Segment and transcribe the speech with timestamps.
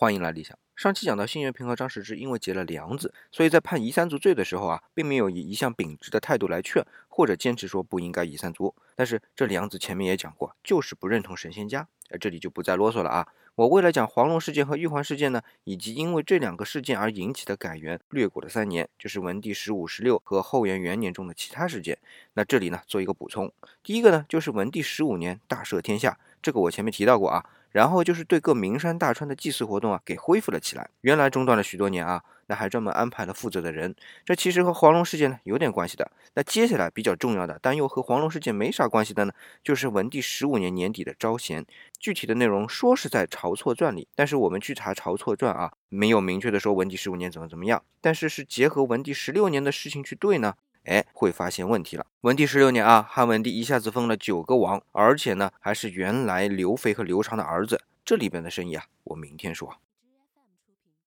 [0.00, 0.56] 欢迎来理想。
[0.76, 8.72] 上期讲到，辛元平和张时之因为结了梁子，所以在判夷三族罪的时候啊，并没有以一向秉直的态度来劝，或者坚持说不应该夷三族。
[8.94, 13.26] 但是这梁子前面也讲过，就是不认同神仙家，而这里就不再啰嗦了啊。
[13.56, 21.98] 我为了讲黄龙事件和玉环事件呢，以及因为这两个事件而引起的改元，略过了三年，就是文帝十五、十六和后元元年中的其他事件。
[22.34, 23.52] 那这里呢，做一个补充。
[23.82, 27.44] 第一个呢，就是文帝十五年大赦天下，这个我前面提到过啊。
[27.70, 30.88] 然后就是对各名山大川的祭祀活动啊，给恢复了起来。
[31.02, 33.94] 原来中断了许多年啊，那还专门安排了负责的人。
[34.24, 36.10] 这其实和黄龙事件呢有点关系的。
[36.34, 41.66] 那接下来比较重要的，但又和黄龙事件没啥关系的呢，就是文帝十五年年底的招贤。
[41.98, 47.82] 具体的内容说是在《晁错传》里，但是我们去查《晁错传》啊，没有明确的说文帝十五年怎么怎么样。
[48.00, 50.54] 但是是结合文帝十六年的事情去对呢？
[50.84, 52.06] 哎，会发现问题了。
[52.22, 57.82] 文帝十六年啊，汉文帝一下子封了九个王，而且呢，还是原来刘肥和刘长的儿子。
[58.04, 59.76] 这里边的生意啊，我明天说。